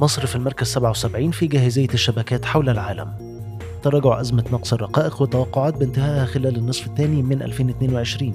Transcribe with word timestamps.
مصر 0.00 0.26
في 0.26 0.36
المركز 0.36 0.66
77 0.66 1.30
في 1.30 1.46
جاهزية 1.46 1.88
الشبكات 1.94 2.44
حول 2.44 2.68
العالم. 2.68 3.12
تراجع 3.82 4.20
أزمة 4.20 4.44
نقص 4.52 4.72
الرقائق 4.72 5.22
وتوقعات 5.22 5.76
بانتهائها 5.76 6.24
خلال 6.24 6.56
النصف 6.56 6.86
الثاني 6.86 7.22
من 7.22 7.42
2022 7.42 8.34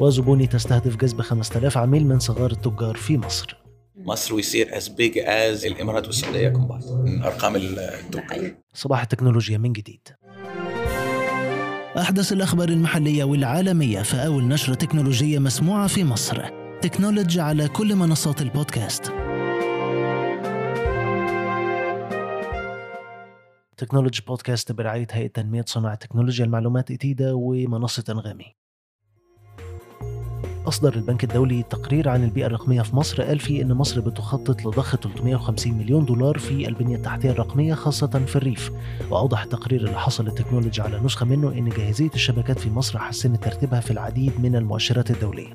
وزبوني 0.00 0.46
تستهدف 0.46 0.96
جذب 0.96 1.20
5000 1.20 1.78
عميل 1.78 2.06
من 2.06 2.18
صغار 2.18 2.50
التجار 2.50 2.96
في 2.96 3.18
مصر. 3.18 3.56
مصر 3.96 4.34
ويصير 4.34 4.70
as 4.70 4.84
big 4.84 5.16
as 5.16 5.66
الإمارات 5.66 6.06
والسعودية 6.06 6.48
كومبايند 6.48 6.84
من 6.84 7.22
أرقام 7.22 7.56
التجار 7.56 8.54
صباح 8.74 9.02
التكنولوجيا 9.02 9.58
من 9.58 9.72
جديد. 9.72 10.08
أحدث 11.98 12.32
الأخبار 12.32 12.68
المحلية 12.68 13.24
والعالمية 13.24 14.02
في 14.02 14.16
أول 14.16 14.48
نشرة 14.48 14.74
تكنولوجية 14.74 15.38
مسموعة 15.38 15.86
في 15.86 16.04
مصر. 16.04 16.42
تكنولوجي 16.82 17.40
على 17.40 17.68
كل 17.68 17.96
منصات 17.96 18.42
البودكاست. 18.42 19.21
تكنولوجي 23.76 24.22
بودكاست 24.26 24.72
برعاية 24.72 25.06
هيئة 25.10 25.26
تنمية 25.26 25.64
صناعة 25.66 25.94
تكنولوجيا 25.94 26.44
المعلومات 26.44 26.90
إتيدا 26.90 27.32
ومنصة 27.32 28.04
أنغامي. 28.08 28.61
أصدر 30.72 30.94
البنك 30.94 31.24
الدولي 31.24 31.62
تقرير 31.62 32.08
عن 32.08 32.24
البيئة 32.24 32.46
الرقمية 32.46 32.82
في 32.82 32.96
مصر 32.96 33.22
قال 33.22 33.38
فيه 33.38 33.62
إن 33.62 33.72
مصر 33.72 34.00
بتخطط 34.00 34.66
لضخ 34.66 34.96
350 34.96 35.72
مليون 35.72 36.04
دولار 36.04 36.38
في 36.38 36.68
البنية 36.68 36.96
التحتية 36.96 37.30
الرقمية 37.30 37.74
خاصة 37.74 38.06
في 38.26 38.36
الريف. 38.36 38.70
وأوضح 39.10 39.42
التقرير 39.42 39.80
اللي 39.80 39.98
حصل 39.98 40.26
التكنولوجي 40.26 40.82
على 40.82 41.00
نسخة 41.04 41.26
منه 41.26 41.52
إن 41.52 41.68
جاهزية 41.68 42.10
الشبكات 42.14 42.58
في 42.58 42.70
مصر 42.70 42.98
حسنت 42.98 43.44
ترتيبها 43.44 43.80
في 43.80 43.90
العديد 43.90 44.32
من 44.40 44.56
المؤشرات 44.56 45.10
الدولية. 45.10 45.48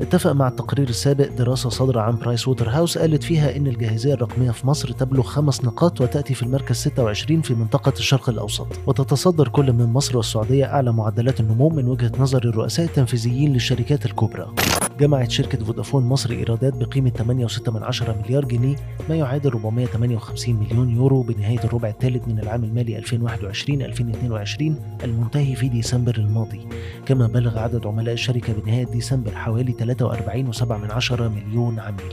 اتفق 0.00 0.32
مع 0.32 0.48
التقرير 0.48 0.88
السابق 0.88 1.28
دراسة 1.28 1.68
صادرة 1.70 2.00
عن 2.00 2.16
برايس 2.18 2.48
ووتر 2.48 2.70
هاوس 2.70 2.98
قالت 2.98 3.22
فيها 3.22 3.56
إن 3.56 3.66
الجاهزية 3.66 4.14
الرقمية 4.14 4.50
في 4.50 4.66
مصر 4.66 4.92
تبلغ 4.92 5.22
خمس 5.22 5.64
نقاط 5.64 6.00
وتأتي 6.00 6.34
في 6.34 6.42
المركز 6.42 6.76
26 6.76 7.42
في 7.42 7.54
منطقة 7.54 7.92
الشرق 7.98 8.28
الأوسط. 8.28 8.66
وتتصدر 8.86 9.48
كل 9.48 9.72
من 9.72 9.86
مصر 9.86 10.16
والسعودية 10.16 10.64
أعلى 10.64 10.92
معدلات 10.92 11.40
النمو 11.40 11.68
من 11.68 11.88
وجهة 11.88 12.12
نظر 12.18 12.44
الرؤساء 12.44 12.86
التنفيذيين 12.86 13.52
للشركات 13.52 14.06
الكبرى. 14.06 14.54
جمعت 15.00 15.30
شركة 15.30 15.64
فودافون 15.64 16.04
مصر 16.04 16.30
إيرادات 16.30 16.74
بقيمة 16.74 17.46
8.6 17.48 18.08
مليار 18.08 18.44
جنيه 18.44 18.76
ما 19.08 19.16
يعادل 19.16 19.50
458 19.50 20.54
مليون 20.54 20.90
يورو 20.90 21.22
بنهاية 21.22 21.64
الربع 21.64 21.88
الثالث 21.88 22.28
من 22.28 22.38
العام 22.38 22.64
المالي 22.64 23.02
2021-2022 23.02 25.04
المنتهي 25.04 25.56
في 25.56 25.68
ديسمبر 25.68 26.16
الماضي. 26.16 26.60
كما 27.06 27.26
بلغ 27.26 27.58
عدد 27.58 27.86
عملاء 27.86 28.14
الشركة 28.14 28.52
بنهاية 28.52 28.84
ديسمبر 28.84 29.30
حوالي 29.30 29.72
43.7 29.72 31.12
مليون 31.12 31.80
عميل. 31.80 32.12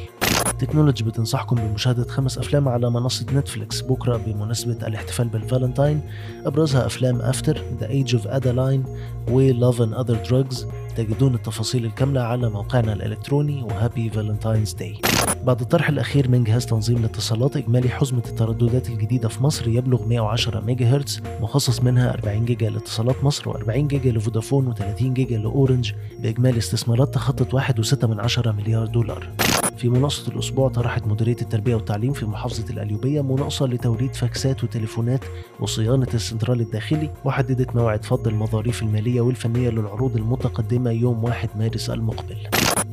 تكنولوجي 0.59 1.03
بتنصحكم 1.03 1.55
بمشاهدة 1.55 2.07
خمس 2.07 2.37
أفلام 2.37 2.67
على 2.67 2.89
منصة 2.89 3.25
نتفليكس. 3.33 3.81
بكرة 3.81 4.17
بمناسبة 4.17 4.87
الاحتفال 4.87 5.27
بالفالنتاين 5.27 6.01
أبرزها 6.45 6.85
أفلام 6.85 7.21
After، 7.21 7.61
The 7.79 7.89
Age 7.89 8.15
of 8.15 8.27
Adaline 8.27 8.83
و 9.31 9.51
Love 9.51 9.77
and 9.77 9.93
Other 9.93 10.29
Drugs 10.29 10.65
تجدون 10.91 11.35
التفاصيل 11.35 11.85
الكاملة 11.85 12.21
على 12.21 12.49
موقعنا 12.49 12.93
الإلكتروني 12.93 13.63
و 13.63 13.71
Happy 13.71 14.09
Valentine's 14.09 14.73
Day. 14.73 14.97
بعد 15.43 15.61
الطرح 15.61 15.89
الأخير 15.89 16.29
من 16.29 16.43
جهاز 16.43 16.65
تنظيم 16.65 16.97
الاتصالات 16.97 17.57
إجمالي 17.57 17.89
حزمة 17.89 18.23
الترددات 18.27 18.89
الجديدة 18.89 19.29
في 19.29 19.43
مصر 19.43 19.67
يبلغ 19.67 20.05
110 20.05 20.59
ميجا 20.59 20.85
هرتز 20.85 21.21
مخصص 21.41 21.81
منها 21.81 22.13
40 22.13 22.45
جيجا 22.45 22.69
لاتصالات 22.69 23.23
مصر 23.23 23.53
و40 23.53 23.69
جيجا 23.71 24.11
لفودافون 24.11 24.73
و30 24.73 25.03
جيجا 25.03 25.37
لأورنج 25.37 25.93
بإجمالي 26.19 26.57
استثمارات 26.57 27.13
تخطت 27.13 27.55
1.6 27.55 28.47
مليار 28.47 28.85
دولار. 28.85 29.29
في 29.77 29.89
مناقصة 29.89 30.31
الأسبوع 30.31 30.69
طرحت 30.69 31.07
مديرية 31.07 31.35
التربية 31.41 31.75
والتعليم 31.75 32.13
في 32.13 32.25
محافظة 32.25 32.73
القليوبية 32.73 33.21
مناقصة 33.21 33.65
لتوريد 33.67 34.15
فاكسات 34.15 34.63
وتليفونات 34.63 35.25
وصيانة 35.59 36.07
السنترال 36.13 36.61
الداخلي 36.61 37.09
وحددت 37.25 37.75
موعد 37.75 38.05
فض 38.05 38.27
المظاريف 38.27 38.81
المالية 38.81 39.21
والفنية 39.21 39.69
للعروض 39.69 40.15
المتقدمة 40.15 40.91
يوم 40.91 41.23
1 41.23 41.49
مارس 41.59 41.89
المقبل. 41.89 42.37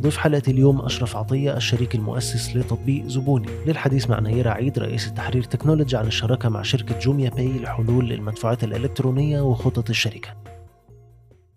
ضيف 0.01 0.17
حلقة 0.17 0.43
اليوم 0.49 0.81
أشرف 0.81 1.17
عطية 1.17 1.57
الشريك 1.57 1.95
المؤسس 1.95 2.57
لتطبيق 2.57 3.07
زبوني. 3.07 3.47
للحديث 3.67 4.11
مع 4.11 4.21
نيرة 4.21 4.51
عيد 4.51 4.79
رئيس 4.79 5.09
التحرير 5.09 5.43
تكنولوجي 5.43 5.97
عن 5.97 6.07
الشراكة 6.07 6.49
مع 6.49 6.63
شركة 6.63 6.99
جوميا 6.99 7.31
باي 7.31 7.59
لحلول 7.59 8.13
المدفوعات 8.13 8.65
الإلكترونية 8.65 9.41
وخطط 9.41 9.91
الشركة. 9.91 10.48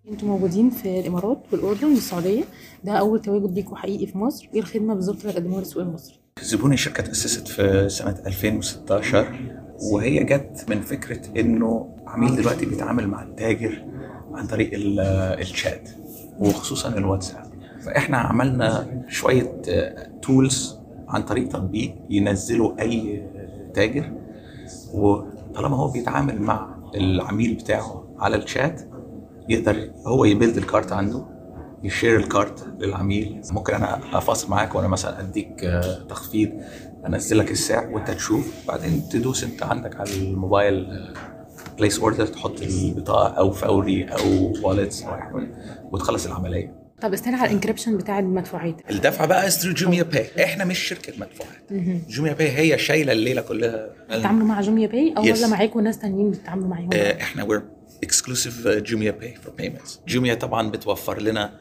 أنتوا 0.10 0.28
موجودين 0.28 0.70
في 0.70 1.00
الامارات 1.00 1.44
والاردن 1.54 1.88
والسعودية. 1.88 2.44
ده 2.84 2.92
أول 2.92 3.22
تواجد 3.22 3.52
ليكوا 3.54 3.78
حقيقي 3.78 4.06
في 4.08 4.18
مصر. 4.18 4.50
إيه 4.54 4.60
الخدمة 4.60 4.94
بالظبط 4.94 5.20
اللي 5.20 5.32
هتقدموها 5.32 5.60
للسوق 5.60 5.84
المصري 5.84 6.16
زبوني 6.42 6.78
شركة 6.78 7.04
تأسست 7.04 7.48
في 7.48 7.90
سنة 7.90 8.16
2016 8.28 9.40
وهي 9.94 10.24
جت 10.24 10.66
من 10.70 10.82
فكرة 10.82 11.40
إنه 11.40 11.90
عميل 12.08 12.36
دلوقتي 12.36 12.66
بيتعامل 12.66 13.08
مع 13.08 13.24
التاجر 13.24 13.86
عن 14.34 14.48
طريق 14.48 14.74
ال- 14.74 15.00
الشات 15.40 15.90
وخصوصا 16.40 16.90
الواتساب. 16.90 17.52
فإحنا 17.86 18.18
عملنا 18.18 18.88
شوية 19.10 19.62
تولز 20.22 20.78
عن 21.08 21.24
طريق 21.24 21.48
تطبيق 21.48 21.96
ينزله 22.10 22.76
أي 22.80 23.24
تاجر 23.74 24.12
وطالما 24.94 25.78
هو 25.78 25.88
بيتعامل 25.92 26.42
مع 26.42 26.76
العميل 26.96 27.54
بتاعه 27.54 28.04
على 28.20 28.36
الشات 28.36 28.82
يقدر 29.52 29.92
هو 30.08 30.26
ي 30.26 30.31
build 30.31 30.58
ال 30.58 30.64
cart 30.64 30.92
عنده 30.92 31.26
ي 31.84 31.89
share 31.89 32.16
ال 32.20 32.29
cart 32.29 32.68
للعميل. 32.80 33.42
ممكن 33.52 33.74
أنا 33.74 34.18
أفاصل 34.18 34.50
معاك 34.50 34.76
وأنا 34.76 34.88
مثلا 34.88 35.20
أديك 35.20 35.64
آه، 35.64 36.04
تخفيض. 36.10 36.50
أنزل 37.08 37.38
لك 37.38 37.52
السعر 37.52 37.90
وأنت 37.90 38.12
تشوف. 38.12 38.54
بعدين 38.68 39.04
تدوس 39.12 39.44
أنت 39.44 39.64
عندك 39.64 39.96
على 40.00 40.10
الموبايل 40.18 40.88
place 41.78 42.00
order 42.00 42.26
تحط 42.28 42.62
البطاقة 42.62 43.28
أو 43.38 43.52
فوري 43.52 44.04
أو 44.06 44.54
wallets 44.64 45.06
وتخلص 45.92 46.26
العملية. 46.26 46.82
طب 47.02 47.14
استنى 47.14 47.36
على 47.36 47.46
ال 47.46 47.50
encryption 47.50 47.98
بتاع 47.98 48.20
المدفوعات. 48.20 48.82
الدفع 48.90 49.26
بقى 49.26 49.52
through 49.52 49.74
جوميا 49.74 50.04
باي 50.04 50.44
إحنا 50.44 50.66
مش 50.66 50.80
شركة 50.80 51.14
مدفوعات. 51.20 51.74
جوميا 52.10 52.34
باي 52.34 52.50
هي 52.50 52.78
شايلة 52.78 53.12
الليلة 53.14 53.42
كلها. 53.42 53.90
بتتعاملوا 54.10 54.48
مع 54.48 54.62
جوميا 54.62 54.88
باي 54.88 55.14
أو 55.18 55.24
Yes. 55.24 55.38
ولا 55.38 55.48
معاكم 55.48 55.80
ناس 55.80 56.00
تانيين 56.00 56.32
بتتعاملوا 56.32 56.68
معاهم؟ 56.68 56.90
آه، 56.94 57.22
إحنا 57.22 57.44
we're 57.48 57.62
exclusive 58.03 58.67
uh, 58.67 58.81
Jumia 58.89 59.13
Pay 59.21 59.35
for 59.45 59.51
payments. 59.51 59.99
Jumia 60.07 60.35
طبعا 60.35 60.71
بتوفر 60.71 61.23
لنا 61.23 61.53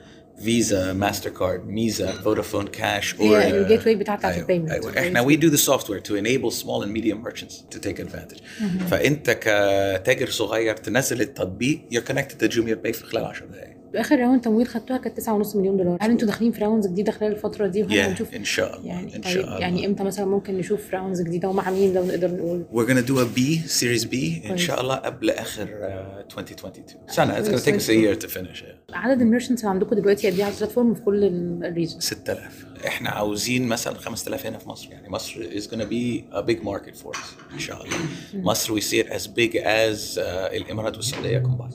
فيزا 0.43 0.93
ماستر 0.93 1.29
كارد 1.29 1.67
ميزا 1.67 2.11
فودافون 2.11 2.67
كاش 2.67 3.15
هي 3.21 3.61
الجيت 3.61 3.85
واي 3.85 3.95
بتاعت 3.95 4.25
ايوه, 4.25 4.39
البيمنت 4.39 4.71
أيوة. 4.71 4.99
احنا 4.99 5.23
we 5.27 5.37
do 5.37 5.49
the 5.49 5.61
software 5.71 5.99
to 6.09 6.15
enable 6.15 6.51
small 6.51 6.83
and 6.83 6.91
medium 6.97 7.21
merchants 7.29 7.53
to 7.75 7.79
take 7.79 7.99
advantage 7.99 8.41
فانت 8.89 9.29
كتاجر 9.31 10.29
صغير 10.29 10.75
تنزل 10.75 11.21
التطبيق 11.21 11.81
you're 11.91 12.11
connected 12.11 12.43
to 12.43 12.55
Jumia 12.55 12.75
Pay 12.85 12.91
في 12.91 13.03
خلال 13.03 13.25
10 13.25 13.45
دقائق 13.45 13.75
آخر 13.94 14.18
round 14.20 14.40
تمويل 14.40 14.66
خدتوها 14.66 14.98
كانت 14.98 15.20
9.5 15.20 15.56
مليون 15.56 15.76
دولار. 15.76 15.98
هل 16.00 16.10
أنتوا 16.10 16.26
داخلين 16.28 16.52
في 16.52 16.60
rounds 16.60 16.86
جديدة 16.86 17.12
خلال 17.12 17.32
الفترة 17.32 17.66
دي؟ 17.66 17.82
وهل 17.82 17.90
yeah, 17.90 18.08
هنشوف 18.08 18.34
إن 18.34 18.44
شاء 18.44 18.76
الله 18.76 18.86
يعني 18.88 19.16
إن 19.16 19.20
طيب 19.20 19.32
شاء 19.34 19.44
الله. 19.44 19.58
يعني 19.58 19.86
إمتى 19.86 20.02
مثلا 20.04 20.24
ممكن 20.26 20.58
نشوف 20.58 20.94
rounds 20.94 21.22
جديدة؟ 21.22 21.48
ومع 21.48 21.70
مين 21.70 21.94
لو 21.94 22.04
نقدر 22.06 22.30
نقول؟ 22.30 22.64
We're 22.72 22.88
gonna 22.90 23.06
do 23.08 23.14
a 23.18 23.38
B, 23.38 23.40
Series 23.80 24.10
B 24.12 24.46
إن. 24.50 24.58
شاء 24.58 24.80
الله 24.80 24.94
قبل 24.94 25.30
آخر 25.30 25.64
uh, 25.66 26.38
2022 26.38 26.84
سنة 27.08 27.42
it's 27.42 27.46
gonna 27.48 27.64
take 27.64 27.80
us 27.80 27.88
a 27.88 27.94
year 27.94 28.24
to 28.26 28.30
finish 28.30 28.62
it. 28.62 28.94
عدد 28.94 29.20
ال 29.20 29.24
merchants 29.24 29.60
اللي 29.60 29.70
عندكم 29.74 29.96
دلوقتي 29.96 30.30
قد 30.30 30.34
إيه 30.36 30.44
على 30.44 30.54
ال 30.54 30.59
platform 30.59 30.94
في 30.94 31.00
كل 31.00 31.24
ال 31.64 31.69
regions 31.69 32.02
6000 32.02 32.66
إحنا 32.86 33.10
عاوزين 33.10 33.66
مثلا 33.68 33.94
5000 33.94 34.46
هنا 34.46 34.58
في 34.58 34.68
مصر. 34.68 34.90
يعني 34.90 35.08
مصر 35.10 35.40
is 35.50 35.64
gonna 35.64 35.86
be 35.90 36.34
a 36.36 36.42
big 36.50 36.64
market 36.66 37.02
for 37.04 37.16
us 37.18 37.52
إن 37.54 37.58
شاء 37.58 37.84
الله. 37.84 37.96
مصر 38.34 38.72
ويصير 38.72 39.08
as 39.18 39.22
big 39.22 39.54
as 39.54 40.16
uh, 40.18 40.20
الإمارات 40.54 40.96
والسعودية 40.96 41.42
combined. 41.42 41.74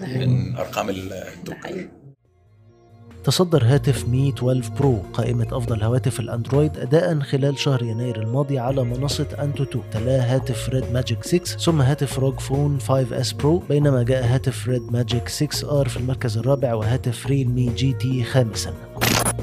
من 0.00 0.56
أرقام 0.56 0.90
حقيقي 1.50 1.88
تصدر 3.24 3.64
هاتف 3.64 4.08
مي 4.08 4.28
12 4.28 4.70
برو 4.78 4.98
قائمة 5.12 5.46
أفضل 5.52 5.82
هواتف 5.82 6.20
الأندرويد 6.20 6.78
أداء 6.78 7.20
خلال 7.20 7.58
شهر 7.58 7.82
يناير 7.82 8.22
الماضي 8.22 8.58
على 8.58 8.84
منصة 8.84 9.26
أنتوتو 9.42 9.84
تلاه 9.92 10.34
هاتف 10.34 10.68
ريد 10.68 10.92
ماجيك 10.92 11.24
6 11.24 11.38
ثم 11.44 11.80
هاتف 11.80 12.18
روج 12.18 12.40
فون 12.40 12.80
5 12.80 13.20
اس 13.20 13.32
برو 13.32 13.58
بينما 13.58 14.02
جاء 14.02 14.24
هاتف 14.24 14.68
ريد 14.68 14.92
ماجيك 14.92 15.28
6 15.28 15.80
ار 15.80 15.88
في 15.88 15.96
المركز 15.96 16.38
الرابع 16.38 16.74
وهاتف 16.74 17.26
ريلمي 17.26 17.66
جي 17.74 17.92
تي 17.92 18.24
خامسا. 18.24 18.74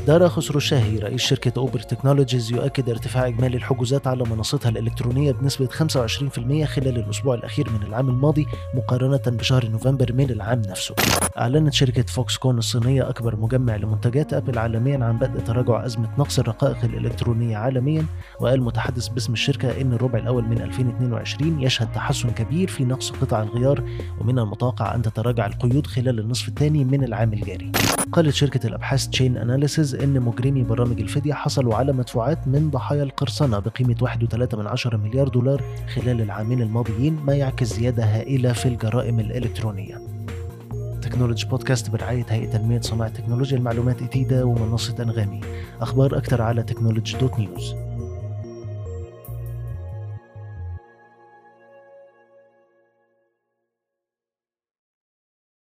دارا 0.07 0.27
خسرو 0.27 0.59
شاهي 0.59 0.97
رئيس 0.97 1.21
شركة 1.21 1.59
أوبر 1.59 1.79
تكنولوجيز 1.79 2.51
يؤكد 2.51 2.89
ارتفاع 2.89 3.27
إجمالي 3.27 3.57
الحجوزات 3.57 4.07
على 4.07 4.23
منصتها 4.23 4.69
الإلكترونية 4.69 5.31
بنسبة 5.31 5.67
25% 5.67 6.65
خلال 6.65 6.97
الأسبوع 6.97 7.35
الأخير 7.35 7.69
من 7.69 7.87
العام 7.87 8.09
الماضي 8.09 8.47
مقارنة 8.73 9.21
بشهر 9.27 9.67
نوفمبر 9.67 10.13
من 10.13 10.29
العام 10.29 10.61
نفسه. 10.61 10.95
أعلنت 11.37 11.73
شركة 11.73 12.03
فوكس 12.03 12.37
كون 12.37 12.57
الصينية 12.57 13.09
أكبر 13.09 13.35
مجمع 13.35 13.75
لمنتجات 13.75 14.33
أبل 14.33 14.57
عالميا 14.57 15.05
عن 15.05 15.17
بدء 15.17 15.39
تراجع 15.39 15.85
أزمة 15.85 16.09
نقص 16.17 16.39
الرقائق 16.39 16.83
الإلكترونية 16.83 17.57
عالميا 17.57 18.05
وقال 18.39 18.61
متحدث 18.61 19.07
باسم 19.07 19.33
الشركة 19.33 19.81
إن 19.81 19.93
الربع 19.93 20.19
الأول 20.19 20.43
من 20.43 20.61
2022 20.61 21.61
يشهد 21.61 21.91
تحسن 21.91 22.29
كبير 22.29 22.67
في 22.67 22.85
نقص 22.85 23.11
قطع 23.11 23.43
الغيار 23.43 23.83
ومن 24.21 24.39
المتوقع 24.39 24.95
أن 24.95 25.01
تتراجع 25.01 25.45
القيود 25.45 25.87
خلال 25.87 26.19
النصف 26.19 26.47
الثاني 26.47 26.85
من 26.85 27.03
العام 27.03 27.33
الجاري. 27.33 27.71
قالت 28.11 28.33
شركة 28.33 28.67
الأبحاث 28.67 29.07
تشين 29.07 29.37
أناليسيس 29.37 29.78
سيرفيسز 29.83 30.03
إن 30.03 30.21
مجرمي 30.21 30.63
برامج 30.63 31.01
الفدية 31.01 31.33
حصلوا 31.33 31.75
على 31.75 31.93
مدفوعات 31.93 32.47
من 32.47 32.69
ضحايا 32.69 33.03
القرصنة 33.03 33.59
بقيمة 33.59 33.95
1.3 34.01 34.95
مليار 34.95 35.27
دولار 35.27 35.63
خلال 35.95 36.21
العامين 36.21 36.61
الماضيين 36.61 37.19
ما 37.25 37.35
يعكس 37.35 37.67
زيادة 37.73 38.03
هائلة 38.03 38.53
في 38.53 38.65
الجرائم 38.65 39.19
الإلكترونية. 39.19 40.01
تكنولوجي 41.01 41.47
بودكاست 41.47 41.89
برعاية 41.89 42.25
هيئة 42.29 42.51
تنمية 42.51 42.81
صناعة 42.81 43.09
تكنولوجيا 43.09 43.57
المعلومات 43.57 44.01
إتيدا 44.01 44.43
ومنصة 44.43 45.03
أنغامي. 45.03 45.41
أخبار 45.81 46.17
أكثر 46.17 46.41
على 46.41 46.63
تكنولوجي 46.63 47.17
دوت 47.17 47.39
نيوز. 47.39 47.75